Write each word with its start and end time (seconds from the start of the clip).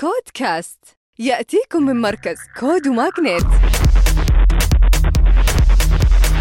CodeCast 0.00 0.78
يأتيكم 1.18 1.82
من 1.82 2.00
مركز 2.00 2.36
CODE 2.60 2.88
و 2.88 2.95
MAGNiTT 2.95 3.44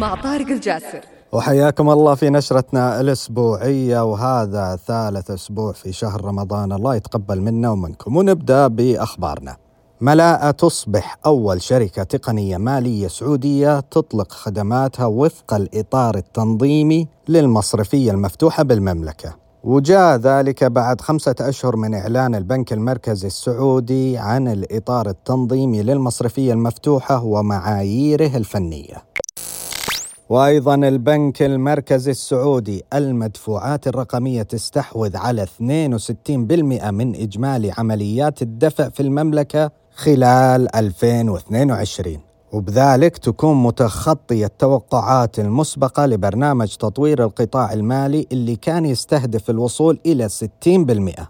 مع 0.00 0.14
طارق 0.22 0.46
الجاسر. 0.46 1.00
وحياكم 1.32 1.90
الله 1.90 2.14
في 2.14 2.30
نشرتنا 2.30 3.00
الأسبوعية 3.00 4.04
وهذا 4.04 4.78
ثالث 4.86 5.30
أسبوع 5.30 5.72
في 5.72 5.92
شهر 5.92 6.24
رمضان. 6.24 6.72
الله 6.72 6.94
يتقبل 6.94 7.40
منا 7.40 7.70
ومنكم. 7.70 8.16
ونبدأ 8.16 8.66
بأخبارنا. 8.66 9.56
ملاءة 10.00 10.50
تصبح 10.50 11.18
أول 11.26 11.62
شركة 11.62 12.02
تقنية 12.02 12.56
مالية 12.56 13.08
سعودية 13.08 13.80
تطلق 13.80 14.32
خدماتها 14.32 15.06
وفق 15.06 15.54
الإطار 15.54 16.16
التنظيمي 16.16 17.08
للمصرفية 17.28 18.10
المفتوحة 18.10 18.62
بالمملكة. 18.62 19.39
وجاء 19.64 20.16
ذلك 20.16 20.64
بعد 20.64 21.00
خمسة 21.00 21.34
أشهر 21.40 21.76
من 21.76 21.94
إعلان 21.94 22.34
البنك 22.34 22.72
المركزي 22.72 23.26
السعودي 23.26 24.18
عن 24.18 24.48
الإطار 24.48 25.08
التنظيمي 25.08 25.82
للمصرفية 25.82 26.52
المفتوحة 26.52 27.24
ومعاييره 27.24 28.36
الفنية. 28.36 29.04
وأيضا 30.28 30.74
البنك 30.74 31.42
المركزي 31.42 32.10
السعودي 32.10 32.82
المدفوعات 32.94 33.86
الرقمية 33.88 34.42
تستحوذ 34.42 35.16
على 35.16 35.46
62% 35.46 35.60
من 36.90 37.14
إجمالي 37.14 37.72
عمليات 37.78 38.42
الدفع 38.42 38.88
في 38.88 39.00
المملكة 39.00 39.70
خلال 39.94 40.76
2022 40.76 42.29
وبذلك 42.52 43.18
تكون 43.18 43.62
متخطية 43.62 44.46
التوقعات 44.46 45.38
المسبقة 45.38 46.06
لبرنامج 46.06 46.74
تطوير 46.76 47.24
القطاع 47.24 47.72
المالي 47.72 48.26
اللي 48.32 48.56
كان 48.56 48.84
يستهدف 48.84 49.50
الوصول 49.50 49.98
إلى 50.06 50.28
60% 50.28 51.22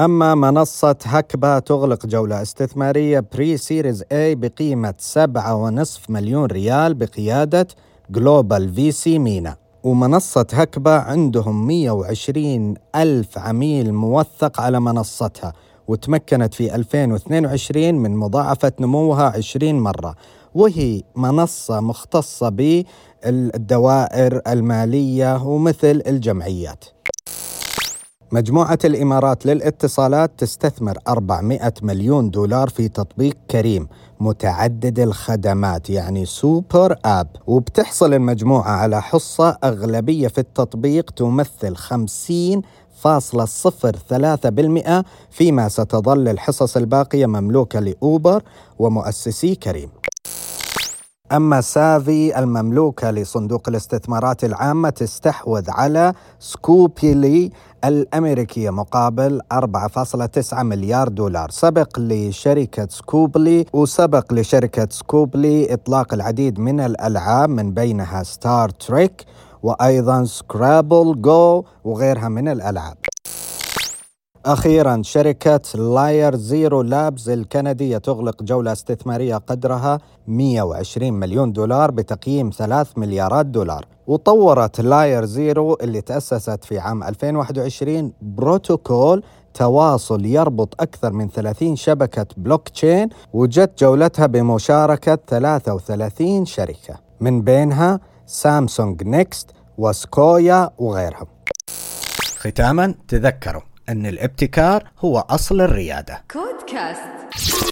أما 0.00 0.34
منصة 0.34 0.96
هكبه 1.04 1.58
تغلق 1.58 2.06
جولة 2.06 2.42
استثمارية 2.42 3.24
pre-Series 3.34 4.04
A 4.12 4.34
بقيمة 4.34 4.94
7.5 5.14 6.10
مليون 6.10 6.44
ريال 6.44 6.94
بقيادة 6.94 7.66
Global 8.10 8.74
VC 8.74 9.18
MENA. 9.18 9.56
ومنصة 9.84 10.46
هكبه 10.52 10.90
عندهم 10.90 11.66
120 11.66 12.74
ألف 12.96 13.38
عميل 13.38 13.94
موثق 13.94 14.60
على 14.60 14.80
منصتها 14.80 15.52
وتمكنت 15.90 16.54
في 16.54 16.74
2022 16.74 17.94
من 17.94 18.16
مضاعفة 18.16 18.72
نموها 18.80 19.32
20 19.36 19.74
مرة. 19.74 20.14
وهي 20.54 21.02
منصة 21.16 21.80
مختصة 21.80 22.48
بالدوائر 22.48 24.40
المالية 24.46 25.44
ومثل 25.44 26.02
الجمعيات. 26.06 26.84
مجموعة 28.32 28.78
الإمارات 28.84 29.46
للاتصالات 29.46 30.30
تستثمر 30.38 30.98
400 31.08 31.72
مليون 31.82 32.30
دولار 32.30 32.68
في 32.68 32.88
تطبيق 32.88 33.36
كريم 33.50 33.88
متعدد 34.20 34.98
الخدمات 34.98 35.90
يعني 35.90 36.26
super 36.26 36.96
app. 37.04 37.26
وبتحصل 37.46 38.14
المجموعة 38.14 38.70
على 38.70 39.02
حصة 39.02 39.58
أغلبية 39.64 40.28
في 40.28 40.38
التطبيق 40.38 41.10
تمثل 41.10 41.76
50 41.76 42.62
فاصلة 43.00 43.44
صفر 43.44 43.96
ثلاثة 44.08 44.48
بالمئة 44.48 45.04
فيما 45.30 45.68
ستظل 45.68 46.28
الحصص 46.28 46.76
الباقية 46.76 47.26
مملوكة 47.26 47.80
ل 47.80 47.92
Uber 47.92 48.42
ومؤسسي 48.78 49.54
كريم. 49.54 49.90
أما 51.32 51.60
Savvy 51.60 52.38
المملوكة 52.38 53.10
لصندوق 53.10 53.68
الاستثمارات 53.68 54.44
العامة 54.44 54.90
تستحوذ 54.90 55.70
على 55.70 56.14
Scopely 56.38 57.50
الأمريكية 57.84 58.70
مقابل 58.70 59.40
4.9 59.54 60.58
مليار 60.62 61.08
دولار 61.08 61.50
سبق 61.50 61.98
لشركة 61.98 62.86
Scopely 62.90 63.66
وسبق 63.72 64.32
لشركة 64.32 64.88
Scopely 64.90 65.74
إطلاق 65.74 66.14
العديد 66.14 66.58
من 66.58 66.80
الألعاب 66.80 67.48
من 67.48 67.74
بينها 67.74 68.22
Star 68.22 68.68
Trek 68.68 69.24
وأيضا 69.62 70.24
Scrabble 70.24 71.22
Go 71.22 71.64
وغيرها 71.84 72.28
من 72.28 72.48
الألعاب. 72.48 72.96
أخيرا 74.46 75.02
شركة 75.04 75.60
LayerZero 75.74 76.82
Labs 76.82 77.28
الكندية 77.28 77.98
تغلق 77.98 78.42
جولة 78.42 78.72
استثمارية 78.72 79.36
قدرها 79.36 79.98
120 80.26 81.12
مليون 81.12 81.52
دولار 81.52 81.90
بتقييم 81.90 82.50
3 82.50 82.90
مليارات 82.96 83.46
دولار. 83.46 83.86
وطورت 84.06 84.80
LayerZero 84.80 85.78
اللي 85.82 86.00
تأسست 86.00 86.64
في 86.64 86.78
عام 86.78 87.02
2021 87.02 88.12
بروتوكول 88.22 89.22
تواصل 89.54 90.24
يربط 90.24 90.80
أكثر 90.82 91.12
من 91.12 91.28
30 91.28 91.76
شبكة 91.76 92.26
بلوك 92.36 92.68
تشين 92.68 93.08
وجت 93.32 93.70
جولتها 93.78 94.26
بمشاركة 94.26 95.18
33 95.26 96.44
شركة 96.44 96.94
من 97.20 97.42
بينها 97.42 98.00
Samsung 98.26 99.02
Next 99.02 99.50
و 99.78 99.90
Sequoia 99.90 100.70
وغيرهم. 100.78 101.26
ختاما 102.38 102.94
تذكروا. 103.08 103.69
أن 103.90 104.06
الابتكار 104.06 104.84
هو 104.98 105.18
أصل 105.18 105.60
الريادة. 105.60 106.24
CodeCast 106.30 107.69